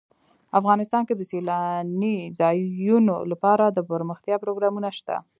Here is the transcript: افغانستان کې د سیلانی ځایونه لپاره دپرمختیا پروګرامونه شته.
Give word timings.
افغانستان 0.59 1.03
کې 1.07 1.13
د 1.15 1.21
سیلانی 1.31 2.17
ځایونه 2.39 3.15
لپاره 3.31 3.63
دپرمختیا 3.77 4.35
پروګرامونه 4.43 4.89
شته. 4.97 5.15